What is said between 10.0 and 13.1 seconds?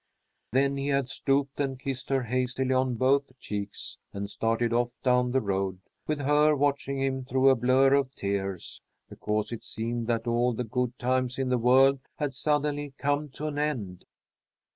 that all the good times in the world had suddenly